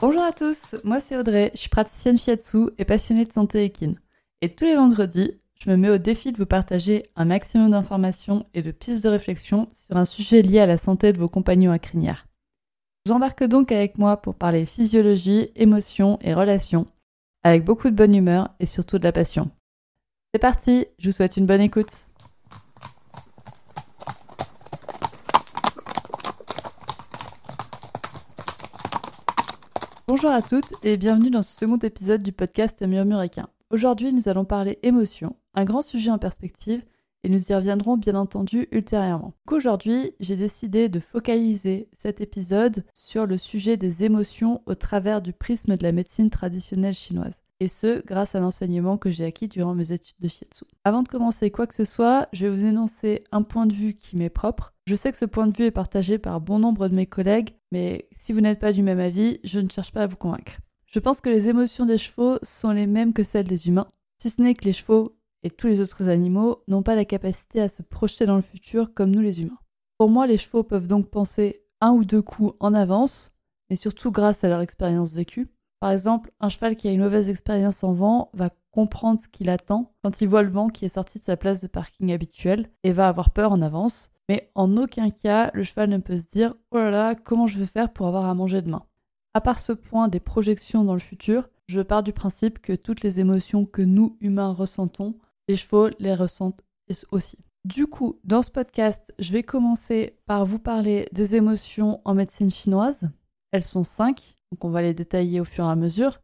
Bonjour 0.00 0.22
à 0.22 0.30
tous, 0.30 0.76
moi 0.84 1.00
c'est 1.00 1.16
Audrey, 1.16 1.50
je 1.54 1.58
suis 1.58 1.68
praticienne 1.68 2.16
shiatsu 2.16 2.68
et 2.78 2.84
passionnée 2.84 3.24
de 3.24 3.32
santé 3.32 3.64
équine. 3.64 3.98
Et 4.40 4.54
tous 4.54 4.64
les 4.64 4.76
vendredis, 4.76 5.40
je 5.60 5.68
me 5.68 5.76
mets 5.76 5.90
au 5.90 5.98
défi 5.98 6.30
de 6.30 6.36
vous 6.36 6.46
partager 6.46 7.10
un 7.16 7.24
maximum 7.24 7.72
d'informations 7.72 8.44
et 8.54 8.62
de 8.62 8.70
pistes 8.70 9.02
de 9.02 9.08
réflexion 9.08 9.66
sur 9.72 9.96
un 9.96 10.04
sujet 10.04 10.40
lié 10.40 10.60
à 10.60 10.66
la 10.66 10.78
santé 10.78 11.12
de 11.12 11.18
vos 11.18 11.28
compagnons 11.28 11.72
à 11.72 11.80
crinière. 11.80 12.28
J'embarque 13.06 13.42
donc 13.42 13.72
avec 13.72 13.98
moi 13.98 14.18
pour 14.18 14.36
parler 14.36 14.66
physiologie, 14.66 15.50
émotions 15.56 16.20
et 16.20 16.32
relations, 16.32 16.86
avec 17.42 17.64
beaucoup 17.64 17.90
de 17.90 17.96
bonne 17.96 18.14
humeur 18.14 18.50
et 18.60 18.66
surtout 18.66 19.00
de 19.00 19.04
la 19.04 19.10
passion. 19.10 19.50
C'est 20.32 20.40
parti, 20.40 20.86
je 21.00 21.08
vous 21.08 21.12
souhaite 21.12 21.36
une 21.36 21.46
bonne 21.46 21.60
écoute. 21.60 22.06
Bonjour 30.08 30.30
à 30.30 30.40
toutes 30.40 30.72
et 30.84 30.96
bienvenue 30.96 31.28
dans 31.28 31.42
ce 31.42 31.54
second 31.54 31.76
épisode 31.76 32.22
du 32.22 32.32
podcast 32.32 32.80
Murmuréquin. 32.80 33.46
Aujourd'hui, 33.68 34.10
nous 34.14 34.26
allons 34.30 34.46
parler 34.46 34.78
émotion, 34.82 35.36
un 35.52 35.66
grand 35.66 35.82
sujet 35.82 36.10
en 36.10 36.16
perspective, 36.16 36.82
et 37.24 37.28
nous 37.28 37.52
y 37.52 37.54
reviendrons 37.54 37.98
bien 37.98 38.14
entendu 38.14 38.68
ultérieurement. 38.72 39.34
Aujourd'hui, 39.48 40.12
j'ai 40.18 40.36
décidé 40.36 40.88
de 40.88 40.98
focaliser 40.98 41.90
cet 41.94 42.22
épisode 42.22 42.86
sur 42.94 43.26
le 43.26 43.36
sujet 43.36 43.76
des 43.76 44.02
émotions 44.02 44.62
au 44.64 44.74
travers 44.74 45.20
du 45.20 45.34
prisme 45.34 45.76
de 45.76 45.82
la 45.82 45.92
médecine 45.92 46.30
traditionnelle 46.30 46.94
chinoise 46.94 47.42
et 47.60 47.68
ce, 47.68 48.04
grâce 48.04 48.34
à 48.34 48.40
l'enseignement 48.40 48.98
que 48.98 49.10
j'ai 49.10 49.24
acquis 49.24 49.48
durant 49.48 49.74
mes 49.74 49.92
études 49.92 50.16
de 50.20 50.28
shiatsu. 50.28 50.64
Avant 50.84 51.02
de 51.02 51.08
commencer 51.08 51.50
quoi 51.50 51.66
que 51.66 51.74
ce 51.74 51.84
soit, 51.84 52.28
je 52.32 52.46
vais 52.46 52.54
vous 52.54 52.64
énoncer 52.64 53.24
un 53.32 53.42
point 53.42 53.66
de 53.66 53.74
vue 53.74 53.94
qui 53.94 54.16
m'est 54.16 54.30
propre. 54.30 54.74
Je 54.86 54.94
sais 54.94 55.10
que 55.10 55.18
ce 55.18 55.24
point 55.24 55.46
de 55.46 55.56
vue 55.56 55.64
est 55.64 55.70
partagé 55.70 56.18
par 56.18 56.40
bon 56.40 56.58
nombre 56.58 56.88
de 56.88 56.94
mes 56.94 57.06
collègues, 57.06 57.50
mais 57.72 58.08
si 58.12 58.32
vous 58.32 58.40
n'êtes 58.40 58.60
pas 58.60 58.72
du 58.72 58.82
même 58.82 59.00
avis, 59.00 59.40
je 59.44 59.58
ne 59.58 59.68
cherche 59.68 59.92
pas 59.92 60.02
à 60.02 60.06
vous 60.06 60.16
convaincre. 60.16 60.58
Je 60.86 61.00
pense 61.00 61.20
que 61.20 61.28
les 61.28 61.48
émotions 61.48 61.84
des 61.84 61.98
chevaux 61.98 62.38
sont 62.42 62.70
les 62.70 62.86
mêmes 62.86 63.12
que 63.12 63.22
celles 63.22 63.46
des 63.46 63.68
humains, 63.68 63.88
si 64.22 64.30
ce 64.30 64.40
n'est 64.40 64.54
que 64.54 64.64
les 64.64 64.72
chevaux 64.72 65.18
et 65.42 65.50
tous 65.50 65.66
les 65.66 65.80
autres 65.80 66.08
animaux 66.08 66.62
n'ont 66.66 66.82
pas 66.82 66.94
la 66.94 67.04
capacité 67.04 67.60
à 67.60 67.68
se 67.68 67.82
projeter 67.82 68.26
dans 68.26 68.36
le 68.36 68.42
futur 68.42 68.94
comme 68.94 69.10
nous 69.10 69.20
les 69.20 69.42
humains. 69.42 69.58
Pour 69.98 70.08
moi, 70.08 70.26
les 70.26 70.38
chevaux 70.38 70.62
peuvent 70.62 70.86
donc 70.86 71.10
penser 71.10 71.64
un 71.80 71.92
ou 71.92 72.04
deux 72.04 72.22
coups 72.22 72.54
en 72.60 72.74
avance, 72.74 73.32
mais 73.68 73.76
surtout 73.76 74.10
grâce 74.10 74.44
à 74.44 74.48
leur 74.48 74.60
expérience 74.60 75.12
vécue. 75.12 75.48
Par 75.80 75.92
exemple, 75.92 76.32
un 76.40 76.48
cheval 76.48 76.76
qui 76.76 76.88
a 76.88 76.92
une 76.92 77.02
mauvaise 77.02 77.28
expérience 77.28 77.84
en 77.84 77.92
vent 77.92 78.30
va 78.34 78.50
comprendre 78.72 79.20
ce 79.20 79.28
qu'il 79.28 79.48
attend 79.48 79.92
quand 80.02 80.20
il 80.20 80.28
voit 80.28 80.42
le 80.42 80.50
vent 80.50 80.68
qui 80.68 80.84
est 80.84 80.88
sorti 80.88 81.18
de 81.18 81.24
sa 81.24 81.36
place 81.36 81.60
de 81.60 81.68
parking 81.68 82.12
habituelle 82.12 82.68
et 82.82 82.92
va 82.92 83.08
avoir 83.08 83.30
peur 83.30 83.52
en 83.52 83.62
avance. 83.62 84.10
Mais 84.28 84.50
en 84.54 84.76
aucun 84.76 85.10
cas, 85.10 85.50
le 85.54 85.64
cheval 85.64 85.88
ne 85.88 85.98
peut 85.98 86.18
se 86.18 86.26
dire 86.26 86.54
Oh 86.70 86.78
là 86.78 86.90
là, 86.90 87.14
comment 87.14 87.46
je 87.46 87.58
vais 87.58 87.66
faire 87.66 87.92
pour 87.92 88.06
avoir 88.06 88.26
à 88.26 88.34
manger 88.34 88.60
demain? 88.60 88.84
À 89.34 89.40
part 89.40 89.58
ce 89.58 89.72
point 89.72 90.08
des 90.08 90.20
projections 90.20 90.84
dans 90.84 90.94
le 90.94 90.98
futur, 90.98 91.48
je 91.68 91.80
pars 91.80 92.02
du 92.02 92.12
principe 92.12 92.58
que 92.58 92.72
toutes 92.72 93.02
les 93.02 93.20
émotions 93.20 93.64
que 93.64 93.82
nous, 93.82 94.16
humains, 94.20 94.52
ressentons, 94.52 95.14
les 95.48 95.56
chevaux 95.56 95.88
les 95.98 96.14
ressentent 96.14 96.62
aussi. 97.10 97.38
Du 97.64 97.86
coup, 97.86 98.18
dans 98.24 98.42
ce 98.42 98.50
podcast, 98.50 99.12
je 99.18 99.32
vais 99.32 99.42
commencer 99.42 100.16
par 100.26 100.46
vous 100.46 100.58
parler 100.58 101.08
des 101.12 101.36
émotions 101.36 102.00
en 102.04 102.14
médecine 102.14 102.50
chinoise. 102.50 103.10
Elles 103.52 103.62
sont 103.62 103.84
cinq 103.84 104.38
donc 104.50 104.64
on 104.64 104.70
va 104.70 104.82
les 104.82 104.94
détailler 104.94 105.40
au 105.40 105.44
fur 105.44 105.64
et 105.64 105.68
à 105.68 105.76
mesure. 105.76 106.20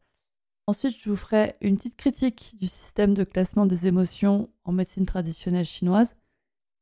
Ensuite, 0.66 0.96
je 0.98 1.10
vous 1.10 1.16
ferai 1.16 1.56
une 1.60 1.76
petite 1.76 1.96
critique 1.96 2.54
du 2.58 2.66
système 2.66 3.12
de 3.12 3.24
classement 3.24 3.66
des 3.66 3.86
émotions 3.86 4.48
en 4.64 4.72
médecine 4.72 5.04
traditionnelle 5.04 5.66
chinoise. 5.66 6.16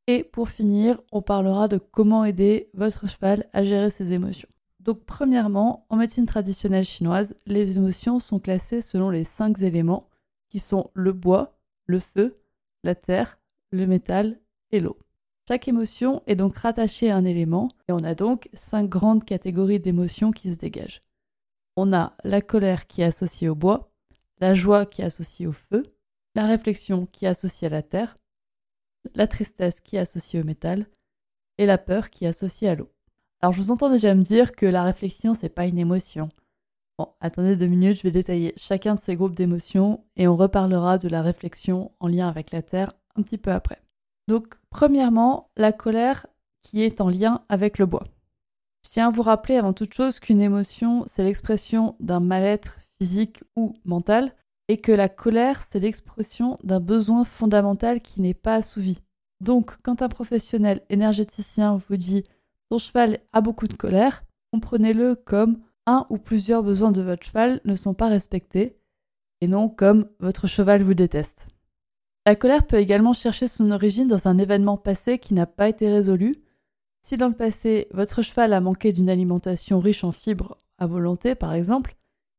Et 0.06 0.22
pour 0.22 0.48
finir, 0.48 1.00
on 1.10 1.22
parlera 1.22 1.68
de 1.68 1.78
comment 1.78 2.24
aider 2.24 2.70
votre 2.74 3.08
cheval 3.08 3.48
à 3.52 3.64
gérer 3.64 3.90
ses 3.90 4.12
émotions. 4.12 4.48
Donc 4.80 5.04
premièrement, 5.04 5.86
en 5.90 5.96
médecine 5.96 6.26
traditionnelle 6.26 6.84
chinoise, 6.84 7.34
les 7.46 7.76
émotions 7.76 8.18
sont 8.20 8.40
classées 8.40 8.82
selon 8.82 9.10
les 9.10 9.24
cinq 9.24 9.60
éléments 9.60 10.08
qui 10.48 10.58
sont 10.58 10.90
le 10.94 11.12
bois, 11.12 11.56
le 11.86 11.98
feu, 11.98 12.40
la 12.82 12.94
terre, 12.94 13.38
le 13.70 13.86
métal 13.86 14.40
et 14.70 14.80
l'eau. 14.80 14.96
Chaque 15.48 15.68
émotion 15.68 16.22
est 16.26 16.36
donc 16.36 16.56
rattachée 16.56 17.10
à 17.10 17.16
un 17.16 17.24
élément 17.24 17.68
et 17.88 17.92
on 17.92 17.98
a 17.98 18.14
donc 18.14 18.48
cinq 18.54 18.88
grandes 18.88 19.24
catégories 19.24 19.80
d'émotions 19.80 20.30
qui 20.30 20.52
se 20.52 20.58
dégagent 20.58 21.00
on 21.76 21.92
a 21.92 22.14
la 22.24 22.40
colère 22.40 22.86
qui 22.86 23.02
est 23.02 23.06
associée 23.06 23.48
au 23.48 23.54
bois, 23.54 23.90
la 24.40 24.54
joie 24.54 24.86
qui 24.86 25.02
est 25.02 25.06
associée 25.06 25.46
au 25.46 25.52
feu, 25.52 25.94
la 26.34 26.46
réflexion 26.46 27.06
qui 27.06 27.24
est 27.24 27.28
associée 27.28 27.66
à 27.66 27.70
la 27.70 27.82
terre, 27.82 28.16
la 29.14 29.26
tristesse 29.26 29.80
qui 29.80 29.96
est 29.96 30.00
associée 30.00 30.40
au 30.40 30.44
métal 30.44 30.86
et 31.58 31.66
la 31.66 31.78
peur 31.78 32.10
qui 32.10 32.24
est 32.24 32.28
associée 32.28 32.68
à 32.68 32.74
l'eau. 32.74 32.90
Alors 33.40 33.52
je 33.52 33.62
vous 33.62 33.70
entends 33.70 33.90
déjà 33.90 34.14
me 34.14 34.22
dire 34.22 34.52
que 34.52 34.66
la 34.66 34.84
réflexion 34.84 35.34
c'est 35.34 35.48
pas 35.48 35.66
une 35.66 35.78
émotion. 35.78 36.28
Bon, 36.98 37.08
attendez 37.20 37.56
deux 37.56 37.66
minutes, 37.66 37.98
je 37.98 38.02
vais 38.02 38.10
détailler 38.10 38.52
chacun 38.56 38.94
de 38.94 39.00
ces 39.00 39.16
groupes 39.16 39.34
d'émotions 39.34 40.04
et 40.16 40.28
on 40.28 40.36
reparlera 40.36 40.98
de 40.98 41.08
la 41.08 41.22
réflexion 41.22 41.92
en 42.00 42.06
lien 42.06 42.28
avec 42.28 42.50
la 42.52 42.62
terre 42.62 42.92
un 43.16 43.22
petit 43.22 43.38
peu 43.38 43.50
après. 43.50 43.82
Donc 44.28 44.54
premièrement, 44.70 45.50
la 45.56 45.72
colère 45.72 46.26
qui 46.62 46.82
est 46.82 47.00
en 47.00 47.08
lien 47.08 47.44
avec 47.48 47.78
le 47.78 47.86
bois. 47.86 48.04
Je 48.84 48.90
tiens 48.90 49.08
à 49.08 49.10
vous 49.10 49.22
rappeler 49.22 49.56
avant 49.56 49.72
toute 49.72 49.94
chose 49.94 50.20
qu'une 50.20 50.40
émotion, 50.40 51.04
c'est 51.06 51.24
l'expression 51.24 51.96
d'un 52.00 52.20
mal-être 52.20 52.78
physique 53.00 53.42
ou 53.56 53.74
mental, 53.84 54.32
et 54.68 54.80
que 54.80 54.92
la 54.92 55.08
colère, 55.08 55.64
c'est 55.70 55.80
l'expression 55.80 56.58
d'un 56.62 56.80
besoin 56.80 57.24
fondamental 57.24 58.00
qui 58.00 58.20
n'est 58.20 58.34
pas 58.34 58.54
assouvi. 58.54 58.98
Donc, 59.40 59.76
quand 59.82 60.02
un 60.02 60.08
professionnel 60.08 60.82
énergéticien 60.88 61.76
vous 61.76 61.96
dit 61.96 62.24
ton 62.70 62.78
cheval 62.78 63.18
a 63.32 63.40
beaucoup 63.40 63.66
de 63.66 63.74
colère, 63.74 64.24
comprenez-le 64.52 65.16
comme 65.16 65.58
un 65.86 66.06
ou 66.10 66.18
plusieurs 66.18 66.62
besoins 66.62 66.92
de 66.92 67.02
votre 67.02 67.26
cheval 67.26 67.60
ne 67.64 67.74
sont 67.74 67.94
pas 67.94 68.08
respectés, 68.08 68.78
et 69.40 69.48
non 69.48 69.68
comme 69.68 70.08
votre 70.20 70.46
cheval 70.46 70.82
vous 70.82 70.94
déteste. 70.94 71.48
La 72.26 72.36
colère 72.36 72.66
peut 72.66 72.78
également 72.78 73.12
chercher 73.12 73.48
son 73.48 73.70
origine 73.70 74.06
dans 74.06 74.28
un 74.28 74.38
événement 74.38 74.76
passé 74.76 75.18
qui 75.18 75.34
n'a 75.34 75.46
pas 75.46 75.68
été 75.68 75.88
résolu, 75.88 76.36
si 77.04 77.16
dans 77.16 77.28
le 77.28 77.34
passé, 77.34 77.88
votre 77.90 78.22
cheval 78.22 78.52
a 78.52 78.60
manqué 78.60 78.92
d'une 78.92 79.10
alimentation 79.10 79.80
riche 79.80 80.04
en 80.04 80.12
fibres 80.12 80.56
à 80.78 80.86
volonté, 80.86 81.34
par 81.34 81.52
exemple, 81.52 81.96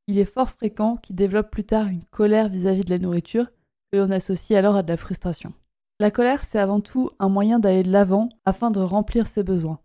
il 0.07 0.17
est 0.17 0.25
fort 0.25 0.49
fréquent 0.49 0.95
qu'il 0.95 1.17
développe 1.17 1.51
plus 1.51 1.66
tard 1.66 1.88
une 1.88 2.05
colère 2.05 2.47
vis-à-vis 2.47 2.85
de 2.85 2.89
la 2.89 2.99
nourriture 2.99 3.47
que 3.91 3.97
l'on 3.97 4.09
associe 4.09 4.57
alors 4.57 4.77
à 4.77 4.83
de 4.83 4.88
la 4.88 4.97
frustration. 4.97 5.53
La 6.00 6.11
colère, 6.11 6.44
c'est 6.44 6.59
avant 6.59 6.79
tout 6.79 7.09
un 7.19 7.27
moyen 7.27 7.59
d'aller 7.59 7.83
de 7.83 7.91
l'avant 7.91 8.29
afin 8.45 8.71
de 8.71 8.79
remplir 8.79 9.27
ses 9.27 9.44
besoins. 9.44 9.79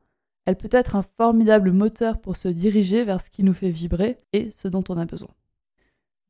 Elle 0.47 0.56
peut 0.56 0.69
être 0.70 0.94
un 0.94 1.03
formidable 1.03 1.72
moteur 1.72 2.20
pour 2.20 2.36
se 2.36 2.48
diriger 2.48 3.04
vers 3.04 3.20
ce 3.20 3.30
qui 3.30 3.42
nous 3.42 3.54
fait 3.54 3.70
vibrer 3.70 4.20
et 4.32 4.50
ce 4.53 4.69
dont 4.69 4.84
on 4.88 4.97
a 4.97 5.04
besoin. 5.04 5.30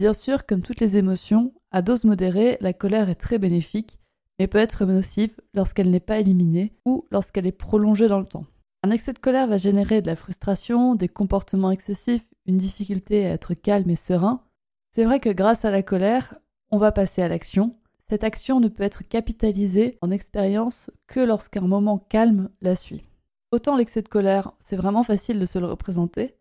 Bien 0.00 0.14
sûr, 0.14 0.46
comme 0.46 0.62
toutes 0.62 0.80
les 0.80 0.96
émotions, 0.96 1.52
à 1.70 1.82
dose 1.82 2.04
modérée, 2.04 2.58
la 2.60 2.72
colère 2.72 3.08
est 3.08 3.14
très 3.14 3.38
bénéfique 3.38 3.98
mais 4.38 4.46
peut 4.46 4.58
être 4.58 4.84
nocive 4.84 5.34
lorsqu'elle 5.54 5.90
n'est 5.90 6.00
pas 6.00 6.18
éliminée 6.18 6.72
ou 6.84 7.04
lorsqu'elle 7.10 7.46
est 7.46 7.52
prolongée 7.52 8.08
dans 8.08 8.20
le 8.20 8.26
temps. 8.26 8.46
Un 8.84 8.90
excès 8.90 9.12
de 9.12 9.18
colère 9.18 9.48
va 9.48 9.58
générer 9.58 10.00
de 10.00 10.06
la 10.06 10.16
frustration, 10.16 10.94
des 10.94 11.08
comportements 11.08 11.72
excessifs, 11.72 12.28
une 12.46 12.58
difficulté 12.58 13.26
à 13.26 13.30
être 13.30 13.54
calme 13.54 13.90
et 13.90 13.96
serein. 13.96 14.44
C'est 14.92 15.04
vrai 15.04 15.18
que 15.18 15.30
grâce 15.30 15.64
à 15.64 15.70
la 15.70 15.82
colère, 15.82 16.36
on 16.70 16.78
va 16.78 16.92
passer 16.92 17.22
à 17.22 17.28
l'action. 17.28 17.72
Cette 18.08 18.24
action 18.24 18.60
ne 18.60 18.68
peut 18.68 18.84
être 18.84 19.02
capitalisée 19.02 19.98
en 20.00 20.10
expérience 20.10 20.90
que 21.08 21.20
lorsqu'un 21.20 21.60
moment 21.60 21.98
calme 21.98 22.48
la 22.62 22.76
suit. 22.76 23.02
Autant 23.50 23.76
l'excès 23.76 24.02
de 24.02 24.08
colère, 24.08 24.52
c'est 24.60 24.76
vraiment 24.76 25.02
facile 25.02 25.40
de 25.40 25.46
se 25.46 25.58
le 25.58 25.66
représenter, 25.66 26.36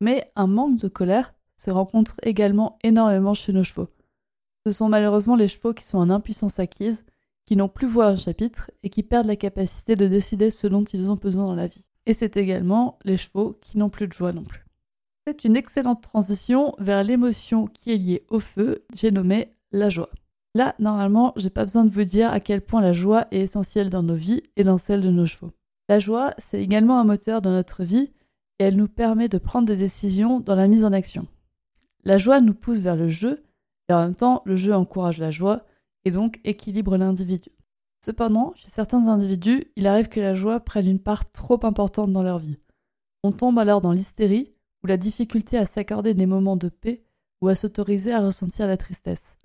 mais 0.00 0.30
un 0.36 0.46
manque 0.46 0.78
de 0.78 0.88
colère 0.88 1.34
se 1.56 1.70
rencontre 1.70 2.16
également 2.22 2.78
énormément 2.84 3.34
chez 3.34 3.52
nos 3.52 3.64
chevaux. 3.64 3.88
Ce 4.68 4.72
sont 4.72 4.90
malheureusement 4.90 5.34
les 5.34 5.48
chevaux 5.48 5.72
qui 5.72 5.86
sont 5.86 5.96
en 5.96 6.10
impuissance 6.10 6.58
acquise 6.58 7.02
qui 7.46 7.56
n'ont 7.56 7.70
plus 7.70 7.86
voix 7.86 8.08
un 8.08 8.16
chapitre 8.16 8.70
et 8.82 8.90
qui 8.90 9.02
perdent 9.02 9.26
la 9.26 9.34
capacité 9.34 9.96
de 9.96 10.06
décider 10.06 10.50
ce 10.50 10.66
dont 10.66 10.84
ils 10.84 11.10
ont 11.10 11.14
besoin 11.14 11.46
dans 11.46 11.54
la 11.54 11.68
vie. 11.68 11.86
Et 12.04 12.12
c'est 12.12 12.36
également 12.36 12.98
les 13.02 13.16
chevaux 13.16 13.56
qui 13.62 13.78
n'ont 13.78 13.88
plus 13.88 14.08
de 14.08 14.12
joie 14.12 14.34
non 14.34 14.42
plus. 14.42 14.66
C'est 15.26 15.44
une 15.44 15.56
excellente 15.56 16.02
transition 16.02 16.74
vers 16.78 17.02
l'émotion 17.02 17.66
qui 17.66 17.92
est 17.92 17.96
liée 17.96 18.26
au 18.28 18.40
feu, 18.40 18.84
j'ai 18.94 19.10
nommé 19.10 19.54
la 19.72 19.88
joie. 19.88 20.10
Là, 20.54 20.74
normalement, 20.78 21.32
j'ai 21.36 21.48
pas 21.48 21.64
besoin 21.64 21.86
de 21.86 21.90
vous 21.90 22.04
dire 22.04 22.30
à 22.30 22.38
quel 22.38 22.60
point 22.60 22.82
la 22.82 22.92
joie 22.92 23.26
est 23.30 23.40
essentielle 23.40 23.88
dans 23.88 24.02
nos 24.02 24.16
vies 24.16 24.42
et 24.56 24.64
dans 24.64 24.76
celle 24.76 25.00
de 25.00 25.10
nos 25.10 25.24
chevaux. 25.24 25.52
La 25.88 25.98
joie, 25.98 26.34
c'est 26.36 26.62
également 26.62 27.00
un 27.00 27.04
moteur 27.04 27.40
dans 27.40 27.52
notre 27.52 27.84
vie 27.84 28.12
et 28.58 28.64
elle 28.64 28.76
nous 28.76 28.86
permet 28.86 29.30
de 29.30 29.38
prendre 29.38 29.66
des 29.66 29.76
décisions 29.76 30.40
dans 30.40 30.56
la 30.56 30.68
mise 30.68 30.84
en 30.84 30.92
action. 30.92 31.26
La 32.04 32.18
joie 32.18 32.42
nous 32.42 32.52
pousse 32.52 32.80
vers 32.80 32.96
le 32.96 33.08
jeu 33.08 33.42
et 33.88 33.92
en 33.92 34.02
même 34.02 34.14
temps, 34.14 34.42
le 34.44 34.56
jeu 34.56 34.74
encourage 34.74 35.18
la 35.18 35.30
joie 35.30 35.64
et 36.04 36.10
donc 36.10 36.40
équilibre 36.44 36.96
l'individu. 36.96 37.50
Cependant, 38.04 38.52
chez 38.54 38.68
certains 38.68 39.06
individus, 39.08 39.64
il 39.76 39.86
arrive 39.86 40.08
que 40.08 40.20
la 40.20 40.34
joie 40.34 40.60
prenne 40.60 40.86
une 40.86 41.00
part 41.00 41.30
trop 41.30 41.58
importante 41.64 42.12
dans 42.12 42.22
leur 42.22 42.38
vie. 42.38 42.58
On 43.24 43.32
tombe 43.32 43.58
alors 43.58 43.80
dans 43.80 43.92
l'hystérie 43.92 44.54
ou 44.84 44.86
la 44.86 44.96
difficulté 44.96 45.58
à 45.58 45.66
s'accorder 45.66 46.14
des 46.14 46.26
moments 46.26 46.56
de 46.56 46.68
paix 46.68 47.02
ou 47.40 47.48
à 47.48 47.54
s'autoriser 47.54 48.12
à 48.12 48.24
ressentir 48.24 48.66
la 48.66 48.76
tristesse. 48.76 49.36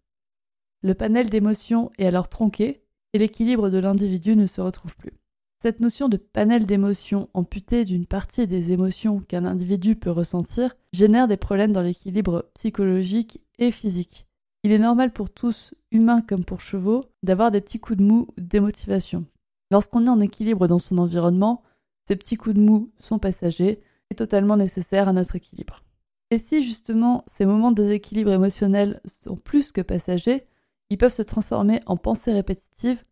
Le 0.82 0.94
panel 0.94 1.30
d'émotions 1.30 1.92
est 1.98 2.06
alors 2.06 2.30
tronqué 2.30 2.84
et 3.14 3.20
l'équilibre 3.20 3.70
de 3.70 3.78
l'individu 3.78 4.36
ne 4.36 4.46
se 4.46 4.62
retrouve 4.62 4.96
plus. 4.98 5.14
Cette 5.62 5.80
notion 5.80 6.10
de 6.10 6.18
panel 6.18 6.66
d'émotions 6.66 7.30
amputé 7.34 7.86
d'une 7.86 8.06
partie 8.06 8.48
des 8.48 8.72
émotions 8.72 9.22
qu'un 9.22 9.46
individu 9.46 9.96
peut 9.96 10.12
ressentir 10.12 10.76
génère 10.92 11.28
des 11.28 11.38
problèmes 11.38 11.72
dans 11.72 11.82
l'équilibre 11.82 12.50
psychologique 12.54 13.40
et 13.60 13.72
physique. 13.72 14.28
Il 14.64 14.72
est 14.72 14.80
normal 14.80 15.12
pour 15.12 15.30
tous, 15.30 15.74
humains 15.92 16.22
comme 16.22 16.46
pour 16.46 16.62
chevaux, 16.62 17.04
d'avoir 17.22 17.52
des 17.52 17.60
petits 17.60 17.80
coups 17.80 18.00
de 18.00 18.04
mou 18.04 18.28
ou 18.30 18.42
démotivation. 18.42 19.26
Lorsqu'on 19.72 20.06
est 20.06 20.10
en 20.10 20.22
équilibre 20.22 20.68
dans 20.68 20.80
son 20.80 20.98
environnement, 20.98 21.64
ces 22.08 22.16
petits 22.16 22.38
coups 22.38 22.56
de 22.56 22.62
mou 22.62 22.92
sont 22.98 23.20
passagers 23.20 23.82
et 24.10 24.16
totalement 24.16 24.56
nécessaires 24.56 25.10
à 25.10 25.14
notre 25.14 25.36
équilibre. 25.36 25.84
Et 26.32 26.40
si 26.40 26.64
justement 26.64 27.24
ces 27.28 27.46
moments 27.46 27.72
de 27.72 27.84
déséquilibre 27.84 28.32
émotionnel 28.32 29.02
sont 29.06 29.36
plus 29.36 29.72
que 29.72 29.82
passagers, 29.82 30.48
ils 30.90 30.98
peuvent 30.98 31.14
se 31.14 31.22
transformer 31.22 31.82
en 31.86 31.98
pensées 31.98 32.34
répétitives, 32.34 33.04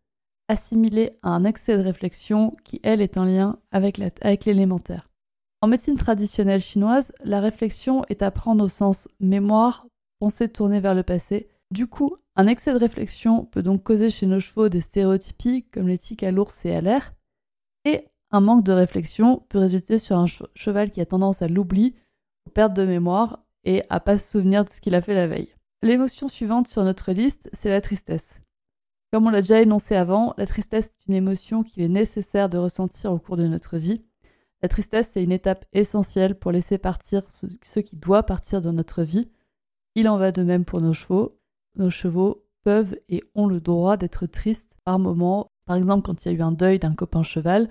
assimilées 0.47 1.17
à 1.21 1.29
un 1.29 1.45
excès 1.45 1.77
de 1.77 1.83
réflexion 1.83 2.55
qui, 2.63 2.79
elle, 2.83 3.01
est 3.01 3.17
en 3.17 3.25
lien 3.25 3.57
avec 3.71 3.97
l'élémentaire. 4.45 5.09
En 5.61 5.67
médecine 5.67 5.97
traditionnelle 5.97 6.61
chinoise, 6.61 7.13
la 7.23 7.39
réflexion 7.39 8.03
est 8.09 8.21
à 8.21 8.31
prendre 8.31 8.63
au 8.65 8.69
sens 8.69 9.07
mémoire, 9.19 9.85
pensée 10.21 10.49
tournée 10.49 10.79
vers 10.79 10.93
le 10.93 11.01
passé. 11.01 11.49
Du 11.71 11.87
coup, 11.87 12.15
un 12.35 12.45
excès 12.45 12.71
de 12.73 12.77
réflexion 12.77 13.43
peut 13.45 13.63
donc 13.63 13.81
causer 13.81 14.11
chez 14.11 14.27
nos 14.27 14.39
chevaux 14.39 14.69
des 14.69 14.79
stéréotypies 14.79 15.63
comme 15.73 15.87
les 15.87 15.97
tics 15.97 16.21
à 16.21 16.31
l'ours 16.31 16.63
et 16.63 16.75
à 16.75 16.79
l'air, 16.79 17.15
et 17.85 18.05
un 18.29 18.39
manque 18.39 18.63
de 18.63 18.71
réflexion 18.71 19.43
peut 19.49 19.57
résulter 19.57 19.97
sur 19.97 20.17
un 20.17 20.27
cheval 20.27 20.91
qui 20.91 21.01
a 21.01 21.07
tendance 21.07 21.41
à 21.41 21.47
l'oubli, 21.47 21.95
aux 22.45 22.51
pertes 22.51 22.75
de 22.75 22.85
mémoire 22.85 23.43
et 23.63 23.81
à 23.89 23.99
pas 23.99 24.19
se 24.19 24.29
souvenir 24.29 24.63
de 24.63 24.69
ce 24.69 24.79
qu'il 24.79 24.93
a 24.93 25.01
fait 25.01 25.15
la 25.15 25.25
veille. 25.25 25.55
L'émotion 25.81 26.27
suivante 26.27 26.67
sur 26.67 26.83
notre 26.83 27.13
liste, 27.13 27.49
c'est 27.53 27.69
la 27.69 27.81
tristesse. 27.81 28.41
Comme 29.11 29.25
on 29.25 29.31
l'a 29.31 29.41
déjà 29.41 29.59
énoncé 29.59 29.95
avant, 29.95 30.35
la 30.37 30.45
tristesse 30.45 30.85
est 30.85 31.07
une 31.07 31.15
émotion 31.15 31.63
qu'il 31.63 31.81
est 31.81 31.89
nécessaire 31.89 32.47
de 32.47 32.59
ressentir 32.59 33.11
au 33.11 33.17
cours 33.17 33.37
de 33.37 33.47
notre 33.47 33.77
vie. 33.77 34.03
La 34.61 34.69
tristesse, 34.69 35.09
c'est 35.13 35.23
une 35.23 35.31
étape 35.31 35.65
essentielle 35.73 36.35
pour 36.35 36.51
laisser 36.51 36.77
partir 36.77 37.23
ce 37.27 37.79
qui 37.79 37.95
doit 37.95 38.21
partir 38.21 38.61
dans 38.61 38.73
notre 38.73 39.01
vie. 39.01 39.27
Il 39.95 40.07
en 40.07 40.17
va 40.17 40.31
de 40.31 40.43
même 40.43 40.65
pour 40.65 40.81
nos 40.81 40.93
chevaux. 40.93 41.37
Nos 41.75 41.89
chevaux 41.89 42.45
peuvent 42.63 42.95
et 43.09 43.23
ont 43.35 43.47
le 43.47 43.59
droit 43.59 43.97
d'être 43.97 44.25
tristes 44.25 44.77
par 44.83 44.99
moments, 44.99 45.51
par 45.65 45.75
exemple 45.75 46.05
quand 46.05 46.23
il 46.23 46.31
y 46.31 46.35
a 46.35 46.37
eu 46.37 46.41
un 46.41 46.51
deuil 46.51 46.79
d'un 46.79 46.93
copain 46.93 47.23
cheval, 47.23 47.69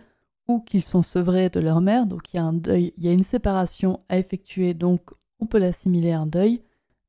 ou 0.49 0.61
qu'ils 0.61 0.83
sont 0.83 1.03
sevrés 1.03 1.49
de 1.49 1.61
leur 1.61 1.81
mère, 1.81 2.07
donc 2.07 2.33
il 2.33 2.37
y 2.37 2.41
a 2.41 2.45
un 2.45 2.53
deuil, 2.53 2.93
il 2.97 3.05
y 3.05 3.09
a 3.09 3.13
une 3.13 3.23
séparation 3.23 4.01
à 4.09 4.19
effectuer, 4.19 4.75
donc 4.75 5.11
on 5.39 5.47
peut 5.47 5.59
l'assimiler 5.59 6.13
à 6.13 6.21
un 6.21 6.27
deuil. 6.27 6.63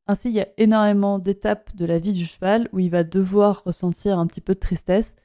Ainsi, 0.08 0.30
il 0.30 0.36
y 0.36 0.42
a 0.42 0.48
énormément 0.58 1.20
d'étapes 1.20 1.76
de 1.76 1.86
la 1.86 2.00
vie 2.00 2.14
du 2.14 2.26
cheval 2.26 2.70
où 2.72 2.80
il 2.80 2.90
va 2.90 3.04
devoir 3.04 3.64
ressentir 3.66 4.20
un 4.20 4.28
petit 4.28 4.42
peu 4.42 4.54
de 4.54 4.60
tristesse, 4.60 5.16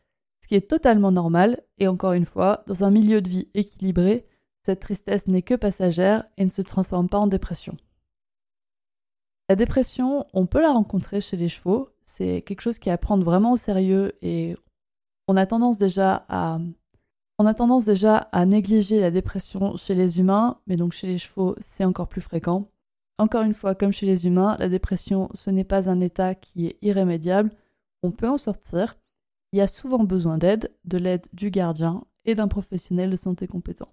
ce 0.42 0.48
qui 0.48 0.54
est 0.54 0.68
totalement 0.68 1.12
normal, 1.12 1.62
et 1.78 1.88
encore 1.88 2.12
une 2.12 2.24
fois, 2.24 2.64
dans 2.66 2.84
un 2.84 2.90
milieu 2.90 3.20
de 3.20 3.28
vie 3.28 3.48
équilibré, 3.54 4.26
cette 4.64 4.80
tristesse 4.80 5.26
n'est 5.26 5.42
que 5.42 5.54
passagère 5.54 6.24
et 6.38 6.44
ne 6.44 6.50
se 6.50 6.62
transforme 6.62 7.08
pas 7.08 7.18
en 7.18 7.26
dépression. 7.26 7.76
La 9.48 9.56
dépression, 9.56 10.26
on 10.32 10.46
peut 10.46 10.60
la 10.60 10.72
rencontrer 10.72 11.20
chez 11.20 11.36
les 11.36 11.48
chevaux, 11.48 11.90
c'est 12.02 12.42
quelque 12.42 12.62
chose 12.62 12.78
qui 12.78 12.88
est 12.88 12.92
à 12.92 12.98
prendre 12.98 13.24
vraiment 13.24 13.52
au 13.52 13.56
sérieux 13.56 14.12
et 14.22 14.56
on 15.28 15.36
a 15.36 15.46
tendance 15.46 15.78
déjà 15.78 16.24
à 16.28 16.58
on 17.38 17.44
a 17.44 17.52
tendance 17.52 17.84
déjà 17.84 18.16
à 18.32 18.46
négliger 18.46 18.98
la 18.98 19.10
dépression 19.10 19.76
chez 19.76 19.94
les 19.94 20.18
humains, 20.18 20.58
mais 20.66 20.76
donc 20.76 20.92
chez 20.92 21.06
les 21.06 21.18
chevaux, 21.18 21.54
c'est 21.58 21.84
encore 21.84 22.08
plus 22.08 22.22
fréquent. 22.22 22.66
Encore 23.18 23.42
une 23.42 23.52
fois, 23.52 23.74
comme 23.74 23.92
chez 23.92 24.06
les 24.06 24.26
humains, 24.26 24.56
la 24.58 24.70
dépression, 24.70 25.28
ce 25.34 25.50
n'est 25.50 25.64
pas 25.64 25.90
un 25.90 26.00
état 26.00 26.34
qui 26.34 26.66
est 26.66 26.78
irrémédiable. 26.80 27.50
On 28.02 28.10
peut 28.10 28.28
en 28.28 28.38
sortir. 28.38 28.96
Il 29.52 29.58
y 29.58 29.62
a 29.62 29.66
souvent 29.66 30.04
besoin 30.04 30.38
d'aide, 30.38 30.72
de 30.86 30.96
l'aide 30.96 31.26
du 31.34 31.50
gardien 31.50 32.04
et 32.24 32.34
d'un 32.34 32.48
professionnel 32.48 33.10
de 33.10 33.16
santé 33.16 33.46
compétent. 33.46 33.88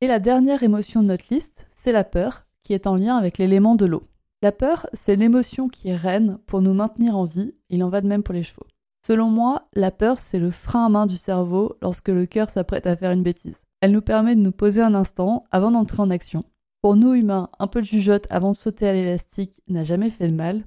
Et 0.00 0.06
la 0.06 0.20
dernière 0.20 0.62
émotion 0.62 1.02
de 1.02 1.08
notre 1.08 1.32
liste, 1.32 1.66
c'est 1.72 1.92
la 1.92 2.04
peur, 2.04 2.46
qui 2.62 2.74
est 2.74 2.86
en 2.86 2.94
lien 2.94 3.16
avec 3.16 3.38
l'élément 3.38 3.74
de 3.74 3.86
l'eau. 3.86 4.04
La 4.44 4.52
peur, 4.52 4.86
c'est 4.92 5.16
l'émotion 5.16 5.70
qui 5.70 5.90
reine 5.94 6.36
pour 6.44 6.60
nous 6.60 6.74
maintenir 6.74 7.16
en 7.16 7.24
vie, 7.24 7.54
il 7.70 7.82
en 7.82 7.88
va 7.88 8.02
de 8.02 8.06
même 8.06 8.22
pour 8.22 8.34
les 8.34 8.42
chevaux. 8.42 8.66
Selon 9.00 9.30
moi, 9.30 9.70
la 9.72 9.90
peur, 9.90 10.18
c'est 10.18 10.38
le 10.38 10.50
frein 10.50 10.84
à 10.84 10.88
main 10.90 11.06
du 11.06 11.16
cerveau 11.16 11.78
lorsque 11.80 12.10
le 12.10 12.26
cœur 12.26 12.50
s'apprête 12.50 12.86
à 12.86 12.94
faire 12.94 13.12
une 13.12 13.22
bêtise. 13.22 13.62
Elle 13.80 13.92
nous 13.92 14.02
permet 14.02 14.36
de 14.36 14.42
nous 14.42 14.52
poser 14.52 14.82
un 14.82 14.94
instant 14.94 15.44
avant 15.50 15.70
d'entrer 15.70 16.02
en 16.02 16.10
action. 16.10 16.44
Pour 16.82 16.94
nous 16.94 17.14
humains, 17.14 17.48
un 17.58 17.68
peu 17.68 17.80
de 17.80 17.86
jugeote 17.86 18.26
avant 18.28 18.52
de 18.52 18.56
sauter 18.58 18.86
à 18.86 18.92
l'élastique 18.92 19.62
n'a 19.66 19.82
jamais 19.82 20.10
fait 20.10 20.28
de 20.28 20.36
mal. 20.36 20.62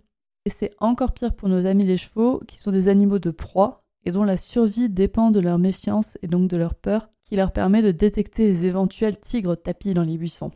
Et 0.45 0.49
c'est 0.49 0.73
encore 0.79 1.11
pire 1.11 1.35
pour 1.35 1.47
nos 1.47 1.67
amis 1.67 1.85
les 1.85 1.97
chevaux, 1.97 2.41
qui 2.47 2.59
sont 2.59 2.71
des 2.71 2.87
animaux 2.87 3.19
de 3.19 3.29
proie 3.29 3.83
et 4.05 4.11
dont 4.11 4.23
la 4.23 4.37
survie 4.37 4.89
dépend 4.89 5.29
de 5.29 5.39
leur 5.39 5.59
méfiance 5.59 6.17
et 6.23 6.27
donc 6.27 6.49
de 6.49 6.57
leur 6.57 6.73
peur, 6.73 7.11
qui 7.23 7.35
leur 7.35 7.51
permet 7.51 7.83
de 7.83 7.91
détecter 7.91 8.47
les 8.47 8.65
éventuels 8.65 9.19
tigres 9.19 9.55
tapis 9.55 9.93
dans 9.93 10.01
les 10.01 10.17
buissons. 10.17 10.49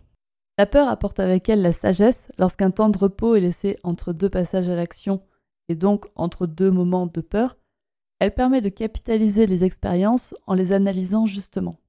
La 0.62 0.68
peur 0.68 0.90
apporte 0.90 1.19
avec 1.19 1.50
elle 1.50 1.63
la 1.63 1.74
sagesse 1.74 2.28
lorsqu'un 2.38 2.69
temps 2.69 2.90
de 2.90 2.98
repos 3.00 3.34
est 3.34 3.40
laissé 3.40 3.80
entre 3.81 4.13
deux 4.13 4.30
passages 4.30 4.69
à 4.69 4.75
l'action 4.75 5.24
et 5.69 5.74
donc 5.74 6.06
entre 6.13 6.46
deux 6.46 6.69
moments 6.69 7.08
de 7.08 7.22
peur, 7.22 7.58
elle 8.19 8.36
permet 8.36 8.62
de 8.62 8.69
capitaliser 8.69 9.48
les 9.48 9.63
expériences 9.63 10.36
en 10.46 10.54
les 10.54 10.72
analysant 10.72 11.25
justement. 11.25 11.80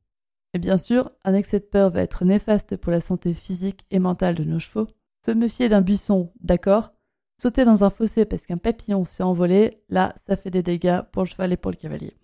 Et 0.55 0.59
bien 0.59 0.79
sûr, 0.79 1.11
un 1.23 1.35
excès 1.35 1.61
de 1.61 1.67
peur 1.67 1.91
va 1.91 2.01
être 2.01 2.25
néfaste 2.25 2.79
pour 2.79 2.93
la 2.93 3.03
santé 3.03 3.35
physique 3.35 3.85
et 3.91 3.99
mentale 3.99 4.37
de 4.37 4.45
nos 4.45 4.59
chevaux. 4.59 4.87
Se 5.27 5.33
méfier 5.33 5.69
d'un 5.69 5.83
buisson, 5.83 6.33
d'accord. 6.41 6.95
Sauter 7.37 7.67
dans 7.67 7.85
un 7.85 7.91
fossé 7.91 8.25
parce 8.25 8.47
qu'un 8.47 8.57
papillon 8.57 9.05
s'est 9.05 9.23
envolé, 9.23 9.83
là, 9.91 10.15
ça 10.27 10.35
fait 10.35 10.51
des 10.51 10.63
dégâts 10.63 11.03
pour 11.13 11.25
le 11.25 11.29
cheval 11.29 11.53
et 11.53 11.59
pour 11.59 11.73
le 11.73 11.77
cavalier. 11.77 12.17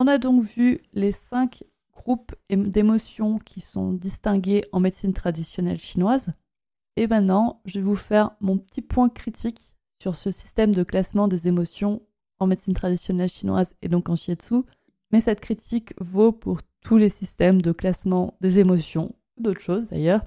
On 0.00 0.08
a 0.08 0.18
donc 0.18 0.42
vu 0.42 0.80
les 0.92 1.12
cinq 1.12 1.62
groupes 1.94 2.34
d'émotions 2.50 3.38
qui 3.38 3.60
sont 3.60 3.92
distingués 3.92 4.64
en 4.72 4.80
médecine 4.80 5.12
traditionnelle 5.12 5.78
chinoise. 5.78 6.28
Et 6.96 7.06
maintenant, 7.06 7.60
je 7.64 7.78
vais 7.78 7.84
vous 7.84 7.96
faire 7.96 8.32
mon 8.40 8.58
petit 8.58 8.82
point 8.82 9.08
critique 9.08 9.72
sur 10.00 10.16
ce 10.16 10.30
système 10.30 10.74
de 10.74 10.82
classement 10.82 11.28
des 11.28 11.48
émotions 11.48 12.02
en 12.38 12.46
médecine 12.46 12.74
traditionnelle 12.74 13.28
chinoise 13.28 13.74
et 13.82 13.88
donc 13.88 14.08
en 14.08 14.16
shiatsu, 14.16 14.62
mais 15.12 15.20
cette 15.20 15.40
critique 15.40 15.94
vaut 16.00 16.32
pour 16.32 16.60
tous 16.82 16.96
les 16.96 17.08
systèmes 17.08 17.62
de 17.62 17.72
classement 17.72 18.36
des 18.40 18.58
émotions, 18.58 19.14
d'autres 19.38 19.60
choses 19.60 19.88
d'ailleurs. 19.88 20.22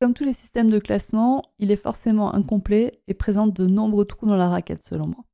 Comme 0.00 0.14
tous 0.14 0.24
les 0.24 0.32
systèmes 0.32 0.70
de 0.70 0.78
classement, 0.78 1.42
il 1.58 1.70
est 1.70 1.76
forcément 1.76 2.34
incomplet 2.34 3.02
et 3.06 3.14
présente 3.14 3.54
de 3.54 3.66
nombreux 3.66 4.06
trous 4.06 4.26
dans 4.26 4.36
la 4.36 4.48
raquette 4.48 4.82
selon 4.82 5.06
moi. 5.06 5.24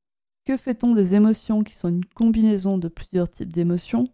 Que 0.44 0.56
fait-on 0.56 0.94
des 0.94 1.14
émotions 1.14 1.62
qui 1.62 1.74
sont 1.74 1.88
une 1.88 2.04
combinaison 2.04 2.76
de 2.78 2.88
plusieurs 2.88 3.28
types 3.28 3.52
d'émotions, 3.52 4.04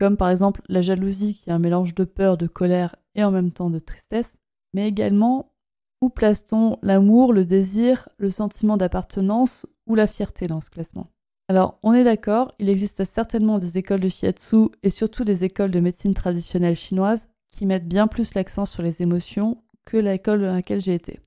comme 0.00 0.16
par 0.16 0.30
exemple 0.30 0.62
la 0.68 0.80
jalousie 0.80 1.34
qui 1.34 1.50
est 1.50 1.52
un 1.52 1.58
mélange 1.58 1.94
de 1.94 2.04
peur, 2.04 2.38
de 2.38 2.46
colère 2.46 2.96
et 3.14 3.22
en 3.22 3.30
même 3.30 3.52
temps 3.52 3.70
de 3.70 3.78
tristesse, 3.78 4.36
mais 4.72 4.88
également 4.88 5.52
où 6.00 6.08
place-t-on 6.08 6.78
l'amour, 6.80 7.34
le 7.34 7.44
désir, 7.44 8.08
le 8.16 8.30
sentiment 8.30 8.78
d'appartenance 8.78 9.66
ou 9.86 9.94
la 9.94 10.06
fierté 10.06 10.46
dans 10.46 10.62
ce 10.62 10.70
classement? 10.70 11.10
Alors, 11.48 11.78
on 11.82 11.92
est 11.92 12.04
d'accord, 12.04 12.54
il 12.58 12.70
existe 12.70 13.04
certainement 13.04 13.58
des 13.58 13.76
écoles 13.76 14.00
de 14.00 14.08
shiatsu 14.08 14.68
et 14.82 14.88
surtout 14.88 15.24
des 15.24 15.44
écoles 15.44 15.70
de 15.70 15.80
médecine 15.80 16.14
traditionnelle 16.14 16.76
chinoise 16.76 17.28
qui 17.50 17.66
mettent 17.66 17.88
bien 17.88 18.06
plus 18.06 18.34
l'accent 18.34 18.64
sur 18.64 18.82
les 18.82 19.02
émotions 19.02 19.62
que 19.84 19.98
l'école 19.98 20.40
dans 20.40 20.54
laquelle 20.54 20.80
j'ai 20.80 20.94
été. 20.94 21.20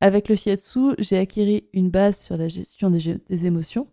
Avec 0.00 0.28
le 0.28 0.36
shiatsu, 0.36 0.94
j'ai 0.98 1.18
acquis 1.18 1.68
une 1.72 1.90
base 1.90 2.20
sur 2.20 2.36
la 2.36 2.48
gestion 2.48 2.90
des, 2.90 3.46
émotions. 3.46 3.88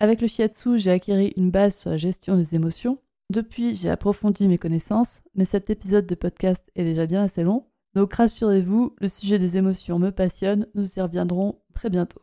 Avec 0.00 0.20
le 0.20 0.26
shiatsu, 0.26 0.78
j'ai 0.78 0.90
acquis 0.90 1.32
une 1.36 1.50
base 1.50 1.76
sur 1.76 1.90
la 1.90 1.96
gestion 1.96 2.36
des 2.36 2.54
émotions. 2.54 2.98
Depuis, 3.30 3.76
j'ai 3.76 3.90
approfondi 3.90 4.48
mes 4.48 4.56
connaissances, 4.56 5.22
mais 5.34 5.44
cet 5.44 5.68
épisode 5.68 6.06
de 6.06 6.14
podcast 6.14 6.64
est 6.74 6.84
déjà 6.84 7.06
bien 7.06 7.24
assez 7.24 7.42
long. 7.42 7.66
Donc 7.94 8.14
rassurez-vous, 8.14 8.94
le 8.98 9.08
sujet 9.08 9.38
des 9.38 9.58
émotions 9.58 9.98
me 9.98 10.10
passionne, 10.10 10.66
nous 10.74 10.94
y 10.94 11.00
reviendrons 11.00 11.60
très 11.74 11.90
bientôt. 11.90 12.22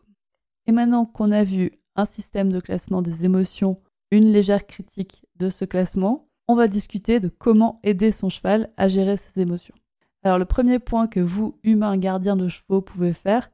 Et 0.66 0.72
maintenant 0.72 1.06
qu'on 1.06 1.32
a 1.32 1.44
vu 1.44 1.74
un 1.96 2.06
système 2.06 2.52
de 2.52 2.60
classement 2.60 3.04
des 3.04 3.24
émotions, 3.24 3.80
une 4.10 4.32
légère 4.32 4.66
critique 4.66 5.26
de 5.36 5.50
ce 5.50 5.64
classement, 5.64 6.28
on 6.48 6.56
va 6.56 6.68
discuter 6.68 7.20
de 7.20 7.30
comment 7.30 7.80
aider 7.84 8.12
son 8.12 8.30
cheval 8.30 8.72
à 8.76 8.88
gérer 8.88 9.18
ses 9.18 9.42
émotions. 9.42 9.76
Alors 10.24 10.40
le 10.40 10.46
premier 10.46 10.80
point 10.80 11.08
que 11.08 11.20
vous, 11.20 11.60
humains 11.64 11.98
gardiens 11.98 12.36
de 12.36 12.48
chevaux, 12.48 12.82
pouvez 12.82 13.14
faire, 13.14 13.52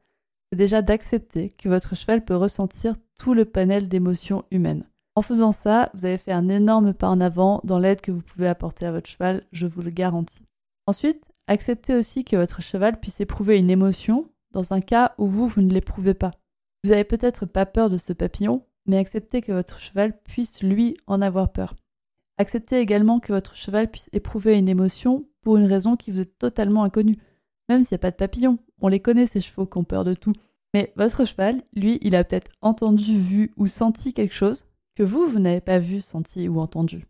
c'est 0.50 0.58
déjà 0.58 0.82
d'accepter 0.82 1.50
que 1.50 1.68
votre 1.68 1.96
cheval 1.96 2.24
peut 2.24 2.36
ressentir 2.36 2.96
tout 3.18 3.34
le 3.34 3.44
panel 3.44 3.90
d'émotions 3.90 4.46
humaines. 4.52 4.86
En 5.16 5.22
faisant 5.22 5.52
ça, 5.52 5.90
vous 5.94 6.06
avez 6.06 6.18
fait 6.18 6.32
un 6.32 6.48
énorme 6.48 6.94
pas 6.94 7.10
en 7.10 7.20
avant 7.20 7.60
dans 7.66 7.80
l'aide 7.80 8.00
que 8.00 8.12
vous 8.12 8.22
pouvez 8.22 8.48
apporter 8.48 8.86
à 8.86 8.92
votre 8.92 9.10
cheval, 9.10 9.44
je 9.52 9.68
vous 9.68 9.82
le 9.82 9.90
garantis. 9.90 10.46
Ensuite, 10.88 11.26
acceptez 11.48 11.96
aussi 11.96 12.24
que 12.24 12.38
votre 12.38 12.62
cheval 12.62 13.00
puisse 13.00 13.20
éprouver 13.20 13.58
une 13.58 13.70
émotion 13.70 14.30
dans 14.52 14.74
un 14.74 14.80
cas 14.80 15.14
où 15.18 15.28
vous, 15.28 15.48
vous 15.48 15.62
ne 15.62 15.74
l'éprouvez 15.74 16.14
pas. 16.14 16.32
Vous 16.84 16.92
n'avez 16.92 17.04
peut-être 17.04 17.46
pas 17.46 17.66
peur 17.66 17.90
de 17.90 17.98
ce 17.98 18.14
papillon, 18.14 18.64
mais 18.86 18.98
acceptez 18.98 19.42
que 19.42 19.52
votre 19.52 19.80
cheval 19.80 20.18
puisse 20.24 20.64
lui 20.64 20.98
en 21.08 21.22
avoir 21.22 21.52
peur. 21.52 21.76
Acceptez 22.38 22.80
également 22.80 23.20
que 23.20 23.34
votre 23.34 23.56
cheval 23.56 23.92
puisse 23.92 24.10
éprouver 24.14 24.58
une 24.58 24.70
émotion 24.70 25.26
pour 25.42 25.58
une 25.58 25.66
raison 25.66 25.98
qui 25.98 26.12
vous 26.12 26.22
est 26.22 26.40
totalement 26.40 26.84
inconnue. 26.84 27.18
Même 27.70 27.84
s'il 27.84 27.96
n'y 27.96 28.00
a 28.00 28.00
pas 28.00 28.12
de 28.12 28.16
papillon, 28.16 28.60
on 28.80 28.88
les 28.88 29.00
connaît 29.00 29.28
ces 29.28 29.42
chevaux 29.42 29.66
qui 29.66 29.78
ont 29.78 29.84
peur 29.84 30.06
de 30.06 30.14
tout. 30.14 30.34
Mais 30.74 30.94
votre 30.96 31.26
cheval, 31.26 31.62
lui, 31.76 32.00
il 32.02 32.16
a 32.16 32.24
peut-être 32.24 32.52
entendu, 32.62 33.18
vu 33.18 33.52
ou 33.58 33.68
senti 33.68 34.14
quelque 34.14 34.34
chose 34.34 34.66
que 34.96 35.04
vous, 35.04 35.28
vous 35.28 35.40
n'avez 35.40 35.62
pas 35.62 35.80
vu, 35.80 36.02
senti 36.02 36.48
ou 36.48 36.60
entendu. 36.60 37.08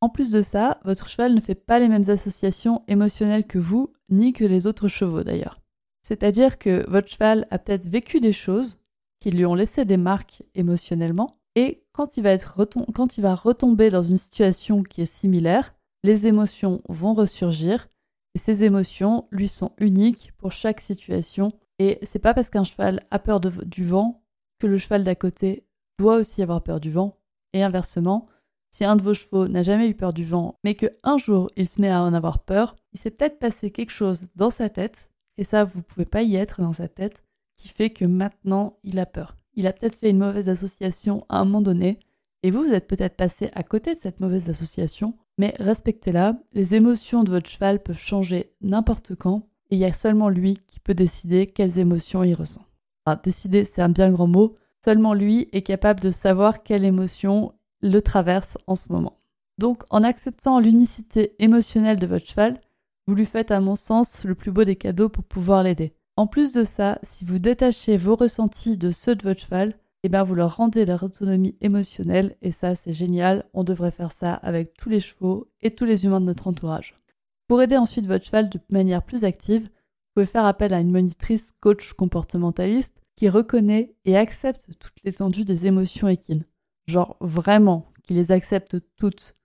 En 0.00 0.08
plus 0.08 0.30
de 0.30 0.42
ça, 0.42 0.80
votre 0.84 1.08
cheval 1.08 1.34
ne 1.34 1.40
fait 1.40 1.54
pas 1.54 1.78
les 1.78 1.88
mêmes 1.88 2.10
associations 2.10 2.82
émotionnelles 2.88 3.46
que 3.46 3.58
vous, 3.58 3.92
ni 4.10 4.32
que 4.32 4.44
les 4.44 4.66
autres 4.66 4.88
chevaux 4.88 5.22
d'ailleurs. 5.22 5.60
C'est-à-dire 6.02 6.58
que 6.58 6.84
votre 6.90 7.08
cheval 7.08 7.46
a 7.50 7.58
peut-être 7.58 7.86
vécu 7.86 8.20
des 8.20 8.32
choses 8.32 8.78
qui 9.20 9.30
lui 9.30 9.46
ont 9.46 9.54
laissé 9.54 9.84
des 9.84 9.96
marques 9.96 10.42
émotionnellement, 10.56 11.36
et 11.54 11.84
quand 11.92 12.16
il 12.16 12.22
va, 12.22 13.34
retomber 13.34 13.90
dans 13.90 14.02
une 14.02 14.16
situation 14.16 14.82
qui 14.82 15.02
est 15.02 15.06
similaire, 15.06 15.74
les 16.02 16.26
émotions 16.26 16.82
vont 16.88 17.14
ressurgir, 17.14 17.88
et 18.34 18.38
ces 18.38 18.64
émotions 18.64 19.28
lui 19.30 19.46
sont 19.46 19.72
uniques 19.78 20.32
pour 20.38 20.50
chaque 20.50 20.80
situation, 20.80 21.52
et 21.78 22.00
c'est 22.02 22.18
pas 22.18 22.34
parce 22.34 22.50
qu'un 22.50 22.64
cheval 22.64 23.00
a 23.12 23.18
peur 23.18 23.38
du 23.40 23.84
vent 23.84 24.24
que 24.58 24.66
le 24.66 24.78
cheval 24.78 25.04
d'à 25.04 25.14
côté 25.14 25.64
doit 25.98 26.16
aussi 26.16 26.42
avoir 26.42 26.62
peur 26.62 26.80
du 26.80 26.90
vent, 26.90 27.16
et 27.52 27.62
inversement, 27.62 28.26
si 28.70 28.84
un 28.84 28.96
de 28.96 29.02
vos 29.02 29.14
chevaux 29.14 29.48
n'a 29.48 29.62
jamais 29.62 29.88
eu 29.88 29.94
peur 29.94 30.12
du 30.12 30.24
vent, 30.24 30.58
mais 30.64 30.74
qu'un 30.74 31.18
jour 31.18 31.50
il 31.56 31.68
se 31.68 31.80
met 31.80 31.90
à 31.90 32.02
en 32.02 32.14
avoir 32.14 32.44
peur, 32.44 32.76
il 32.92 32.98
s'est 32.98 33.10
peut-être 33.10 33.38
passé 33.38 33.70
quelque 33.70 33.92
chose 33.92 34.28
dans 34.34 34.50
sa 34.50 34.68
tête, 34.68 35.10
et 35.36 35.44
ça 35.44 35.64
vous 35.64 35.82
pouvez 35.82 36.06
pas 36.06 36.22
y 36.22 36.36
être 36.36 36.60
dans 36.60 36.72
sa 36.72 36.88
tête, 36.88 37.22
qui 37.56 37.68
fait 37.68 37.90
que 37.90 38.04
maintenant 38.04 38.78
il 38.82 38.98
a 38.98 39.06
peur. 39.06 39.36
Il 39.54 39.66
a 39.66 39.72
peut-être 39.72 39.94
fait 39.94 40.10
une 40.10 40.18
mauvaise 40.18 40.48
association 40.48 41.26
à 41.28 41.40
un 41.40 41.44
moment 41.44 41.60
donné, 41.60 41.98
et 42.42 42.50
vous, 42.50 42.62
vous 42.62 42.72
êtes 42.72 42.88
peut-être 42.88 43.16
passé 43.16 43.50
à 43.54 43.62
côté 43.62 43.94
de 43.94 44.00
cette 44.00 44.20
mauvaise 44.20 44.48
association, 44.48 45.14
mais 45.38 45.54
respectez-la, 45.60 46.38
les 46.52 46.74
émotions 46.74 47.24
de 47.24 47.30
votre 47.30 47.48
cheval 47.48 47.82
peuvent 47.82 47.98
changer 47.98 48.52
n'importe 48.62 49.14
quand, 49.14 49.48
et 49.70 49.76
il 49.76 49.78
y 49.78 49.84
a 49.84 49.92
seulement 49.92 50.28
lui 50.28 50.58
qui 50.66 50.80
peut 50.80 50.94
décider 50.94 51.46
quelles 51.46 51.78
émotions 51.78 52.24
il 52.24 52.34
ressent. 52.34 52.64
Enfin, 53.04 53.20
décider, 53.22 53.64
c'est 53.64 53.82
un 53.82 53.88
bien 53.88 54.10
grand 54.10 54.26
mot, 54.26 54.54
seulement 54.84 55.14
lui 55.14 55.48
est 55.52 55.62
capable 55.62 56.00
de 56.00 56.10
savoir 56.10 56.62
quelle 56.62 56.84
émotion 56.84 57.52
le 57.80 58.00
traverse 58.00 58.56
en 58.66 58.74
ce 58.74 58.92
moment. 58.92 59.18
Donc 59.58 59.82
en 59.90 60.02
acceptant 60.02 60.60
l'unicité 60.60 61.34
émotionnelle 61.38 61.98
de 61.98 62.06
votre 62.06 62.26
cheval, 62.26 62.60
vous 63.06 63.14
lui 63.14 63.26
faites 63.26 63.50
à 63.50 63.60
mon 63.60 63.74
sens 63.74 64.24
le 64.24 64.34
plus 64.34 64.52
beau 64.52 64.64
des 64.64 64.76
cadeaux 64.76 65.08
pour 65.08 65.24
pouvoir 65.24 65.62
l'aider. 65.62 65.92
En 66.16 66.26
plus 66.26 66.52
de 66.52 66.64
ça, 66.64 66.98
si 67.02 67.24
vous 67.24 67.38
détachez 67.38 67.96
vos 67.96 68.16
ressentis 68.16 68.78
de 68.78 68.90
ceux 68.90 69.14
de 69.14 69.22
votre 69.22 69.40
cheval, 69.40 69.74
eh 70.04 70.08
bien 70.08 70.24
vous 70.24 70.34
leur 70.34 70.56
rendez 70.56 70.84
leur 70.84 71.02
autonomie 71.02 71.56
émotionnelle 71.60 72.36
et 72.42 72.52
ça 72.52 72.74
c'est 72.74 72.92
génial, 72.92 73.44
on 73.54 73.64
devrait 73.64 73.90
faire 73.90 74.12
ça 74.12 74.34
avec 74.34 74.74
tous 74.74 74.88
les 74.88 75.00
chevaux 75.00 75.48
et 75.62 75.70
tous 75.70 75.84
les 75.84 76.04
humains 76.04 76.20
de 76.20 76.26
notre 76.26 76.48
entourage. 76.48 76.98
Pour 77.48 77.62
aider 77.62 77.76
ensuite 77.76 78.06
votre 78.06 78.24
cheval 78.24 78.48
de 78.48 78.58
manière 78.70 79.02
plus 79.02 79.24
active, 79.24 79.64
vous 79.64 80.14
pouvez 80.14 80.26
faire 80.26 80.44
appel 80.44 80.74
à 80.74 80.80
une 80.80 80.90
monitrice 80.90 81.52
coach 81.60 81.92
comportementaliste 81.92 83.01
qui 83.22 83.28
reconnaît 83.28 83.94
et 84.04 84.16
accepte 84.16 84.66
toute 84.80 84.96
l'étendue 85.04 85.44
des 85.44 85.66
émotions 85.66 86.08
équines 86.08 86.44
genre 86.88 87.16
vraiment, 87.20 87.86
qui 88.02 88.14
les 88.14 88.32
accepte 88.32 88.78
toutes. 88.96 89.36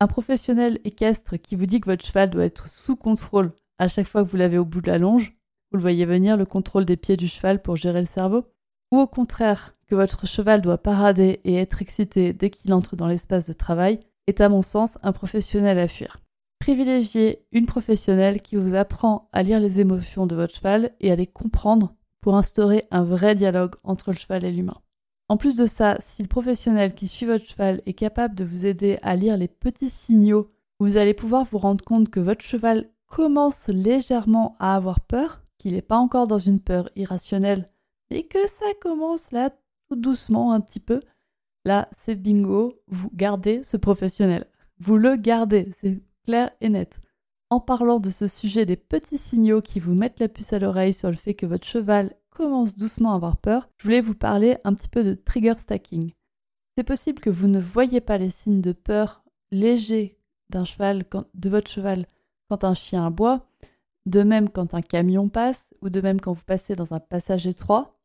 Un 0.00 0.06
professionnel 0.06 0.78
équestre 0.84 1.36
qui 1.36 1.54
vous 1.54 1.66
dit 1.66 1.82
que 1.82 1.90
votre 1.90 2.02
cheval 2.02 2.30
doit 2.30 2.46
être 2.46 2.66
sous 2.66 2.96
contrôle 2.96 3.52
à 3.78 3.88
chaque 3.88 4.08
fois 4.08 4.24
que 4.24 4.30
vous 4.30 4.38
l'avez 4.38 4.56
au 4.56 4.64
bout 4.64 4.80
de 4.80 4.90
la 4.90 4.96
longe, 4.96 5.36
vous 5.70 5.76
le 5.76 5.82
voyez 5.82 6.06
venir, 6.06 6.38
le 6.38 6.46
contrôle 6.46 6.86
des 6.86 6.96
pieds 6.96 7.18
du 7.18 7.28
cheval 7.28 7.60
pour 7.60 7.76
gérer 7.76 8.00
le 8.00 8.06
cerveau, 8.06 8.46
ou 8.90 9.00
au 9.00 9.06
contraire, 9.06 9.76
que 9.86 9.94
votre 9.94 10.26
cheval 10.26 10.62
doit 10.62 10.78
parader 10.78 11.40
et 11.44 11.56
être 11.56 11.82
excité 11.82 12.32
dès 12.32 12.48
qu'il 12.48 12.72
entre 12.72 12.96
dans 12.96 13.06
l'espace 13.06 13.46
de 13.48 13.52
travail, 13.52 14.00
est 14.28 14.40
à 14.40 14.48
mon 14.48 14.62
sens 14.62 14.96
un 15.02 15.12
professionnel 15.12 15.78
à 15.78 15.88
fuir. 15.88 16.22
Privilégiez 16.58 17.44
une 17.52 17.66
professionnelle 17.66 18.40
qui 18.40 18.56
vous 18.56 18.72
apprend 18.72 19.28
à 19.34 19.42
lire 19.42 19.60
les 19.60 19.78
émotions 19.78 20.26
de 20.26 20.34
votre 20.34 20.54
cheval 20.54 20.92
et 21.00 21.12
à 21.12 21.16
les 21.16 21.26
comprendre 21.26 21.92
pour 22.26 22.34
instaurer 22.34 22.82
un 22.90 23.04
vrai 23.04 23.36
dialogue 23.36 23.76
entre 23.84 24.10
le 24.10 24.16
cheval 24.16 24.44
et 24.44 24.50
l'humain. 24.50 24.80
En 25.28 25.36
plus 25.36 25.54
de 25.54 25.64
ça, 25.64 25.96
si 26.00 26.22
le 26.22 26.28
professionnel 26.28 26.92
qui 26.92 27.06
suit 27.06 27.24
votre 27.24 27.46
cheval 27.46 27.80
est 27.86 27.92
capable 27.92 28.34
de 28.34 28.42
vous 28.42 28.66
aider 28.66 28.98
à 29.02 29.14
lire 29.14 29.36
les 29.36 29.46
petits 29.46 29.88
signaux, 29.88 30.50
vous 30.80 30.96
allez 30.96 31.14
pouvoir 31.14 31.44
vous 31.44 31.58
rendre 31.58 31.84
compte 31.84 32.10
que 32.10 32.18
votre 32.18 32.42
cheval 32.42 32.90
commence 33.06 33.68
légèrement 33.68 34.56
à 34.58 34.74
avoir 34.74 34.98
peur, 35.02 35.44
qu'il 35.56 35.74
n'est 35.74 35.82
pas 35.82 35.98
encore 35.98 36.26
dans 36.26 36.40
une 36.40 36.58
peur 36.58 36.90
irrationnelle, 36.96 37.70
mais 38.10 38.24
que 38.24 38.44
ça 38.48 38.74
commence 38.82 39.30
là 39.30 39.50
tout 39.88 39.94
doucement 39.94 40.52
un 40.52 40.60
petit 40.60 40.80
peu. 40.80 40.98
Là, 41.64 41.88
c'est 41.96 42.16
bingo, 42.16 42.82
vous 42.88 43.10
gardez 43.14 43.62
ce 43.62 43.76
professionnel. 43.76 44.46
Vous 44.80 44.96
le 44.96 45.14
gardez, 45.14 45.70
c'est 45.80 46.02
clair 46.24 46.50
et 46.60 46.70
net. 46.70 46.98
En 47.48 47.60
parlant 47.60 48.00
de 48.00 48.10
ce 48.10 48.26
sujet 48.26 48.66
des 48.66 48.76
petits 48.76 49.18
signaux 49.18 49.60
qui 49.60 49.78
vous 49.78 49.94
mettent 49.94 50.18
la 50.18 50.28
puce 50.28 50.52
à 50.52 50.58
l'oreille 50.58 50.92
sur 50.92 51.10
le 51.10 51.16
fait 51.16 51.34
que 51.34 51.46
votre 51.46 51.66
cheval 51.66 52.12
commence 52.30 52.76
doucement 52.76 53.12
à 53.12 53.14
avoir 53.14 53.36
peur, 53.36 53.68
je 53.78 53.84
voulais 53.84 54.00
vous 54.00 54.16
parler 54.16 54.58
un 54.64 54.74
petit 54.74 54.88
peu 54.88 55.04
de 55.04 55.14
trigger 55.14 55.54
stacking. 55.56 56.12
C'est 56.76 56.84
possible 56.84 57.20
que 57.20 57.30
vous 57.30 57.46
ne 57.46 57.60
voyez 57.60 58.00
pas 58.00 58.18
les 58.18 58.30
signes 58.30 58.60
de 58.60 58.72
peur 58.72 59.22
légers 59.52 60.18
d'un 60.50 60.64
cheval, 60.64 61.04
de 61.34 61.48
votre 61.48 61.70
cheval 61.70 62.06
quand 62.50 62.64
un 62.64 62.74
chien 62.74 63.06
aboie, 63.06 63.48
de 64.06 64.24
même 64.24 64.50
quand 64.50 64.74
un 64.74 64.82
camion 64.82 65.28
passe, 65.28 65.70
ou 65.82 65.88
de 65.88 66.00
même 66.00 66.20
quand 66.20 66.32
vous 66.32 66.44
passez 66.44 66.74
dans 66.74 66.94
un 66.94 67.00
passage 67.00 67.46
étroit. 67.46 68.00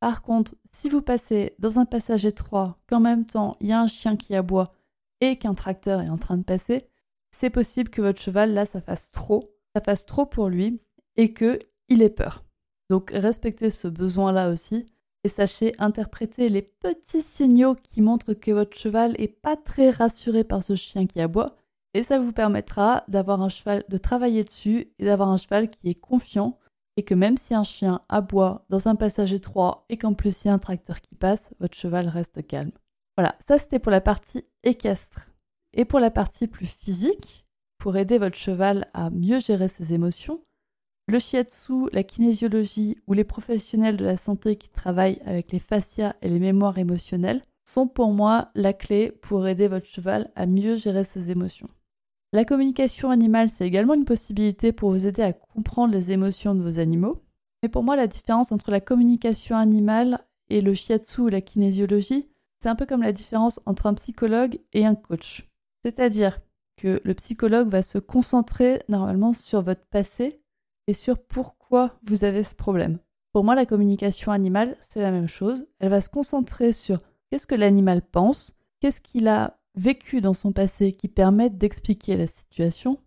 Par 0.00 0.22
contre, 0.22 0.54
si 0.72 0.88
vous 0.88 1.02
passez 1.02 1.54
dans 1.58 1.78
un 1.78 1.84
passage 1.84 2.24
étroit, 2.24 2.78
qu'en 2.88 3.00
même 3.00 3.26
temps 3.26 3.54
il 3.60 3.68
y 3.68 3.72
a 3.72 3.80
un 3.80 3.86
chien 3.86 4.16
qui 4.16 4.34
aboie 4.34 4.72
et 5.20 5.36
qu'un 5.36 5.54
tracteur 5.54 6.00
est 6.00 6.08
en 6.08 6.18
train 6.18 6.38
de 6.38 6.42
passer, 6.42 6.88
c'est 7.36 7.50
possible 7.50 7.90
que 7.90 8.02
votre 8.02 8.20
cheval 8.20 8.54
là 8.54 8.66
ça 8.66 8.80
fasse 8.80 9.10
trop, 9.10 9.54
ça 9.74 9.82
fasse 9.82 10.06
trop 10.06 10.26
pour 10.26 10.48
lui 10.48 10.80
et 11.16 11.32
que 11.32 11.58
il 11.88 12.02
ait 12.02 12.10
peur. 12.10 12.44
Donc 12.90 13.10
respectez 13.12 13.70
ce 13.70 13.88
besoin-là 13.88 14.50
aussi 14.50 14.86
et 15.24 15.28
sachez 15.28 15.74
interpréter 15.78 16.48
les 16.48 16.62
petits 16.62 17.22
signaux 17.22 17.74
qui 17.74 18.00
montrent 18.00 18.34
que 18.34 18.50
votre 18.50 18.76
cheval 18.76 19.14
est 19.20 19.28
pas 19.28 19.56
très 19.56 19.90
rassuré 19.90 20.44
par 20.44 20.62
ce 20.62 20.74
chien 20.74 21.06
qui 21.06 21.20
aboie 21.20 21.56
et 21.94 22.02
ça 22.02 22.18
vous 22.18 22.32
permettra 22.32 23.04
d'avoir 23.08 23.42
un 23.42 23.48
cheval 23.48 23.84
de 23.88 23.96
travailler 23.98 24.44
dessus 24.44 24.92
et 24.98 25.04
d'avoir 25.04 25.28
un 25.28 25.36
cheval 25.36 25.70
qui 25.70 25.90
est 25.90 25.94
confiant 25.94 26.58
et 26.96 27.02
que 27.02 27.14
même 27.14 27.36
si 27.36 27.54
un 27.54 27.64
chien 27.64 28.02
aboie 28.08 28.64
dans 28.68 28.88
un 28.88 28.96
passage 28.96 29.32
étroit 29.32 29.84
et 29.88 29.96
qu'en 29.96 30.14
plus 30.14 30.44
il 30.44 30.48
y 30.48 30.50
a 30.50 30.54
un 30.54 30.58
tracteur 30.58 31.00
qui 31.00 31.14
passe, 31.14 31.50
votre 31.60 31.76
cheval 31.76 32.08
reste 32.08 32.46
calme. 32.46 32.72
Voilà, 33.16 33.36
ça 33.46 33.58
c'était 33.58 33.78
pour 33.78 33.92
la 33.92 34.00
partie 34.00 34.44
équestre. 34.64 35.31
Et 35.74 35.84
pour 35.84 36.00
la 36.00 36.10
partie 36.10 36.46
plus 36.46 36.66
physique, 36.66 37.46
pour 37.78 37.96
aider 37.96 38.18
votre 38.18 38.36
cheval 38.36 38.88
à 38.94 39.10
mieux 39.10 39.40
gérer 39.40 39.68
ses 39.68 39.92
émotions, 39.92 40.40
le 41.08 41.18
shiatsu, 41.18 41.88
la 41.92 42.04
kinésiologie 42.04 42.98
ou 43.06 43.12
les 43.12 43.24
professionnels 43.24 43.96
de 43.96 44.04
la 44.04 44.16
santé 44.16 44.56
qui 44.56 44.70
travaillent 44.70 45.20
avec 45.24 45.50
les 45.50 45.58
fascias 45.58 46.14
et 46.22 46.28
les 46.28 46.38
mémoires 46.38 46.78
émotionnelles 46.78 47.42
sont 47.64 47.88
pour 47.88 48.12
moi 48.12 48.50
la 48.54 48.72
clé 48.72 49.12
pour 49.22 49.46
aider 49.46 49.68
votre 49.68 49.86
cheval 49.86 50.30
à 50.36 50.46
mieux 50.46 50.76
gérer 50.76 51.04
ses 51.04 51.30
émotions. 51.30 51.68
La 52.32 52.44
communication 52.44 53.10
animale, 53.10 53.48
c'est 53.48 53.66
également 53.66 53.94
une 53.94 54.04
possibilité 54.04 54.72
pour 54.72 54.90
vous 54.90 55.06
aider 55.06 55.22
à 55.22 55.32
comprendre 55.32 55.92
les 55.92 56.12
émotions 56.12 56.54
de 56.54 56.62
vos 56.62 56.78
animaux. 56.78 57.20
Mais 57.62 57.68
pour 57.68 57.82
moi, 57.82 57.94
la 57.94 58.06
différence 58.06 58.52
entre 58.52 58.70
la 58.70 58.80
communication 58.80 59.56
animale 59.56 60.18
et 60.48 60.60
le 60.60 60.72
shiatsu 60.72 61.22
ou 61.22 61.28
la 61.28 61.40
kinésiologie, 61.40 62.28
c'est 62.62 62.68
un 62.68 62.74
peu 62.74 62.86
comme 62.86 63.02
la 63.02 63.12
différence 63.12 63.60
entre 63.66 63.86
un 63.86 63.94
psychologue 63.94 64.58
et 64.72 64.86
un 64.86 64.94
coach. 64.94 65.46
C'est-à-dire 65.84 66.40
que 66.76 67.00
le 67.04 67.14
psychologue 67.14 67.68
va 67.68 67.82
se 67.82 67.98
concentrer 67.98 68.80
normalement 68.88 69.32
sur 69.32 69.62
votre 69.62 69.86
passé 69.86 70.40
et 70.86 70.94
sur 70.94 71.18
pourquoi 71.18 71.98
vous 72.04 72.24
avez 72.24 72.44
ce 72.44 72.54
problème. 72.54 72.98
Pour 73.32 73.44
moi, 73.44 73.54
la 73.54 73.66
communication 73.66 74.32
animale, 74.32 74.76
c'est 74.82 75.00
la 75.00 75.10
même 75.10 75.28
chose. 75.28 75.66
Elle 75.78 75.90
va 75.90 76.00
se 76.00 76.10
concentrer 76.10 76.72
sur 76.72 76.98
qu'est-ce 77.30 77.46
que 77.46 77.54
l'animal 77.54 78.02
pense, 78.02 78.54
qu'est-ce 78.80 79.00
qu'il 79.00 79.28
a 79.28 79.58
vécu 79.74 80.20
dans 80.20 80.34
son 80.34 80.52
passé 80.52 80.92
qui 80.92 81.08
permet 81.08 81.48
d'expliquer 81.48 82.16
la 82.16 82.26
situation. 82.26 82.98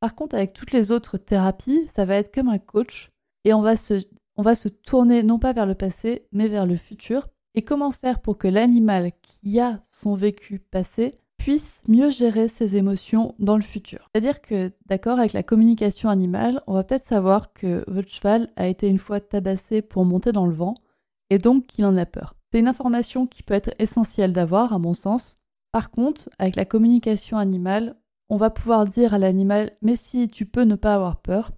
Par 0.00 0.16
contre, 0.16 0.34
avec 0.34 0.52
toutes 0.52 0.72
les 0.72 0.90
autres 0.90 1.16
thérapies, 1.16 1.88
ça 1.94 2.04
va 2.04 2.16
être 2.16 2.34
comme 2.34 2.48
un 2.48 2.58
coach 2.58 3.10
et 3.44 3.54
on 3.54 3.62
va 3.62 3.76
se, 3.76 4.02
on 4.36 4.42
va 4.42 4.56
se 4.56 4.68
tourner 4.68 5.22
non 5.22 5.38
pas 5.38 5.52
vers 5.52 5.66
le 5.66 5.76
passé, 5.76 6.26
mais 6.32 6.48
vers 6.48 6.66
le 6.66 6.76
futur. 6.76 7.28
Et 7.54 7.62
comment 7.62 7.92
faire 7.92 8.20
pour 8.20 8.38
que 8.38 8.48
l'animal 8.48 9.12
qui 9.22 9.60
a 9.60 9.82
son 9.86 10.14
vécu 10.14 10.58
passé 10.58 11.12
puisse 11.42 11.82
mieux 11.88 12.08
gérer 12.08 12.46
ses 12.46 12.76
émotions 12.76 13.34
dans 13.40 13.56
le 13.56 13.62
futur. 13.62 14.08
C'est-à-dire 14.14 14.40
que, 14.40 14.70
d'accord, 14.86 15.18
avec 15.18 15.32
la 15.32 15.42
communication 15.42 16.08
animale, 16.08 16.62
on 16.68 16.74
va 16.74 16.84
peut-être 16.84 17.04
savoir 17.04 17.52
que 17.52 17.82
votre 17.88 18.08
cheval 18.08 18.48
a 18.54 18.68
été 18.68 18.86
une 18.86 18.98
fois 18.98 19.18
tabassé 19.18 19.82
pour 19.82 20.04
monter 20.04 20.30
dans 20.30 20.46
le 20.46 20.54
vent 20.54 20.74
et 21.30 21.38
donc 21.38 21.66
qu'il 21.66 21.84
en 21.84 21.96
a 21.96 22.06
peur. 22.06 22.36
C'est 22.52 22.60
une 22.60 22.68
information 22.68 23.26
qui 23.26 23.42
peut 23.42 23.54
être 23.54 23.74
essentielle 23.80 24.32
d'avoir, 24.32 24.72
à 24.72 24.78
mon 24.78 24.94
sens. 24.94 25.40
Par 25.72 25.90
contre, 25.90 26.30
avec 26.38 26.54
la 26.54 26.64
communication 26.64 27.38
animale, 27.38 27.96
on 28.28 28.36
va 28.36 28.50
pouvoir 28.50 28.86
dire 28.86 29.12
à 29.12 29.18
l'animal 29.18 29.72
Mais 29.82 29.96
si 29.96 30.28
tu 30.28 30.46
peux 30.46 30.62
ne 30.62 30.76
pas 30.76 30.94
avoir 30.94 31.16
peur. 31.22 31.50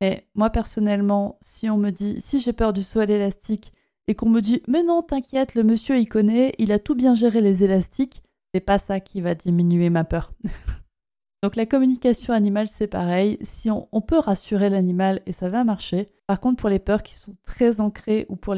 Mais 0.00 0.26
moi 0.34 0.50
personnellement, 0.50 1.38
si 1.42 1.70
on 1.70 1.76
me 1.76 1.90
dit 1.90 2.20
Si 2.20 2.40
j'ai 2.40 2.52
peur 2.52 2.72
du 2.72 2.82
saut 2.82 2.98
à 2.98 3.04
et 3.04 4.14
qu'on 4.16 4.30
me 4.30 4.40
dit 4.40 4.62
Mais 4.66 4.82
non, 4.82 5.00
t'inquiète, 5.00 5.54
le 5.54 5.62
monsieur 5.62 5.96
il 5.96 6.08
connaît, 6.08 6.56
il 6.58 6.72
a 6.72 6.80
tout 6.80 6.96
bien 6.96 7.14
géré 7.14 7.40
les 7.40 7.62
élastiques, 7.62 8.24
c'est 8.54 8.60
pas 8.60 8.78
ça 8.78 9.00
qui 9.00 9.20
va 9.20 9.34
diminuer 9.34 9.90
ma 9.90 10.04
peur. 10.04 10.32
Donc 11.42 11.54
la 11.54 11.66
communication 11.66 12.32
animale, 12.34 12.66
c'est 12.66 12.88
pareil. 12.88 13.38
Si 13.42 13.70
on, 13.70 14.00
peut 14.00 14.18
rassurer 14.18 14.70
l'animal 14.70 15.20
et 15.26 15.32
ça 15.32 15.48
va 15.48 15.62
marcher. 15.62 16.08
Par 16.26 16.40
contre, 16.40 16.60
pour 16.60 16.68
les 16.68 16.80
peurs 16.80 17.04
qui 17.04 17.14
sont 17.14 17.36
très 17.44 17.80
ancrées 17.80 18.26
ou 18.28 18.34
pour, 18.34 18.56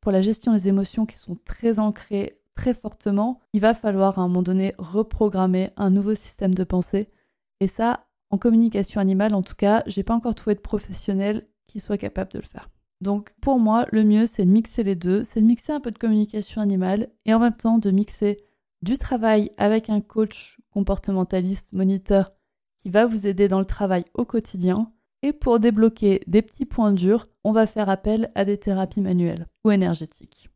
pour 0.00 0.12
la 0.12 0.22
gestion 0.22 0.52
des 0.52 0.68
émotions 0.68 1.04
qui 1.04 1.18
sont 1.18 1.36
très 1.44 1.78
ancrées 1.78 2.40
très 2.54 2.72
fortement, 2.72 3.40
il 3.52 3.60
va 3.60 3.74
falloir 3.74 4.18
à 4.18 4.22
un 4.22 4.28
moment 4.28 4.42
donné 4.42 4.74
reprogrammer 4.78 5.70
un 5.76 5.90
nouveau 5.90 6.14
système 6.14 6.54
de 6.54 6.64
pensée. 6.64 7.10
Et 7.60 7.66
ça, 7.66 8.06
en 8.30 8.38
communication 8.38 9.00
animale, 9.00 9.34
en 9.34 9.42
tout 9.42 9.56
cas, 9.56 9.82
j'ai 9.86 10.02
pas 10.02 10.14
encore 10.14 10.34
trouvé 10.34 10.54
de 10.54 10.60
professionnel 10.60 11.46
qui 11.66 11.80
soit 11.80 11.98
capable 11.98 12.32
de 12.32 12.38
le 12.38 12.44
faire. 12.44 12.70
Donc 13.00 13.34
pour 13.40 13.58
moi, 13.58 13.86
le 13.92 14.02
mieux, 14.02 14.26
c'est 14.26 14.44
de 14.44 14.50
mixer 14.50 14.82
les 14.82 14.94
deux, 14.94 15.24
c'est 15.24 15.40
de 15.40 15.46
mixer 15.46 15.72
un 15.72 15.80
peu 15.80 15.90
de 15.90 15.98
communication 15.98 16.62
animale 16.62 17.10
et 17.26 17.34
en 17.34 17.38
même 17.38 17.56
temps 17.56 17.78
de 17.78 17.90
mixer 17.90 18.38
du 18.84 18.98
travail 18.98 19.50
avec 19.56 19.88
un 19.88 20.00
coach 20.00 20.60
comportementaliste, 20.70 21.72
moniteur, 21.72 22.32
qui 22.76 22.90
va 22.90 23.06
vous 23.06 23.26
aider 23.26 23.48
dans 23.48 23.58
le 23.58 23.64
travail 23.64 24.04
au 24.12 24.26
quotidien. 24.26 24.92
Et 25.22 25.32
pour 25.32 25.58
débloquer 25.58 26.20
des 26.26 26.42
petits 26.42 26.66
points 26.66 26.92
durs, 26.92 27.26
on 27.44 27.52
va 27.52 27.66
faire 27.66 27.88
appel 27.88 28.30
à 28.34 28.44
des 28.44 28.58
thérapies 28.58 29.00
manuelles 29.00 29.48
ou 29.64 29.70
énergétiques. 29.70 30.50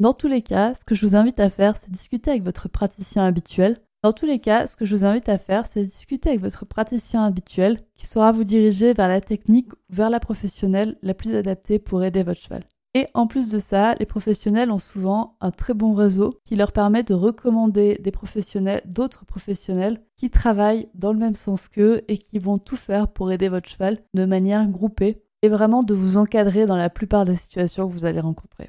Dans 0.00 0.14
tous 0.14 0.28
les 0.28 0.40
cas, 0.40 0.74
ce 0.74 0.84
que 0.86 0.94
je 0.94 1.06
vous 1.06 1.14
invite 1.14 1.40
à 1.40 1.50
faire, 1.50 1.76
c'est 1.76 1.90
discuter 1.90 2.30
avec 2.30 2.42
votre 2.42 2.68
praticien 2.68 3.24
habituel. 3.24 3.76
Dans 4.02 4.14
tous 4.14 4.26
les 4.26 4.38
cas, 4.38 4.66
ce 4.66 4.76
que 4.76 4.86
je 4.86 4.96
vous 4.96 5.04
invite 5.04 5.28
à 5.28 5.36
faire, 5.36 5.66
c'est 5.66 5.84
discuter 5.84 6.30
avec 6.30 6.40
votre 6.40 6.64
praticien 6.64 7.22
habituel 7.24 7.80
qui 7.96 8.06
saura 8.06 8.32
vous 8.32 8.44
diriger 8.44 8.94
vers 8.94 9.08
la 9.08 9.20
technique 9.20 9.72
ou 9.74 9.76
vers 9.90 10.08
la 10.08 10.20
professionnelle 10.20 10.96
la 11.02 11.12
plus 11.12 11.34
adaptée 11.34 11.78
pour 11.78 12.02
aider 12.02 12.22
votre 12.22 12.40
cheval. 12.40 12.62
Et 12.98 13.06
en 13.14 13.28
plus 13.28 13.48
de 13.48 13.60
ça, 13.60 13.94
les 14.00 14.06
professionnels 14.06 14.72
ont 14.72 14.78
souvent 14.80 15.36
un 15.40 15.52
très 15.52 15.72
bon 15.72 15.94
réseau 15.94 16.34
qui 16.44 16.56
leur 16.56 16.72
permet 16.72 17.04
de 17.04 17.14
recommander 17.14 17.96
des 18.02 18.10
professionnels, 18.10 18.82
d'autres 18.86 19.24
professionnels 19.24 20.02
qui 20.16 20.30
travaillent 20.30 20.88
dans 20.94 21.12
le 21.12 21.20
même 21.20 21.36
sens 21.36 21.68
qu'eux 21.68 22.02
et 22.08 22.18
qui 22.18 22.40
vont 22.40 22.58
tout 22.58 22.74
faire 22.74 23.06
pour 23.06 23.30
aider 23.30 23.48
votre 23.48 23.68
cheval 23.68 24.00
de 24.14 24.24
manière 24.24 24.66
groupée 24.66 25.22
et 25.42 25.48
vraiment 25.48 25.84
de 25.84 25.94
vous 25.94 26.16
encadrer 26.16 26.66
dans 26.66 26.74
la 26.76 26.90
plupart 26.90 27.24
des 27.24 27.36
situations 27.36 27.86
que 27.86 27.92
vous 27.92 28.04
allez 28.04 28.18
rencontrer. 28.18 28.66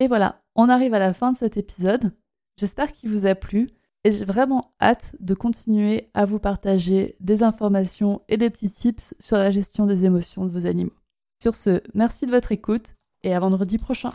Et 0.00 0.08
voilà, 0.08 0.40
on 0.56 0.70
arrive 0.70 0.94
à 0.94 0.98
la 0.98 1.12
fin 1.12 1.32
de 1.32 1.36
cet 1.36 1.58
épisode. 1.58 2.12
J'espère 2.58 2.92
qu'il 2.92 3.10
vous 3.10 3.26
a 3.26 3.34
plu 3.34 3.68
et 4.04 4.10
j'ai 4.10 4.24
vraiment 4.24 4.72
hâte 4.80 5.12
de 5.20 5.34
continuer 5.34 6.08
à 6.14 6.24
vous 6.24 6.38
partager 6.38 7.14
des 7.20 7.42
informations 7.42 8.22
et 8.30 8.38
des 8.38 8.48
petits 8.48 8.70
tips 8.70 9.12
sur 9.20 9.36
la 9.36 9.50
gestion 9.50 9.84
des 9.84 10.06
émotions 10.06 10.46
de 10.46 10.50
vos 10.50 10.64
animaux. 10.64 10.96
Sur 11.42 11.54
ce, 11.54 11.82
merci 11.92 12.24
de 12.24 12.30
votre 12.30 12.50
écoute 12.50 12.94
et 13.24 13.34
à 13.34 13.40
vendredi 13.40 13.78
prochain. 13.78 14.12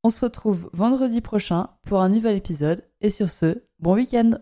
On 0.02 0.10
se 0.10 0.24
retrouve 0.24 0.68
vendredi 0.74 1.20
prochain 1.20 1.68
pour 1.82 2.00
un 2.02 2.08
nouvel 2.10 2.36
épisode. 2.36 2.84
Et 3.00 3.10
sur 3.10 3.30
ce, 3.30 3.62
bon 3.78 3.94
week-end 3.94 4.32